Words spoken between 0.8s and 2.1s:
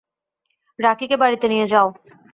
রাকিকে বাড়ি নিয়ে যাও।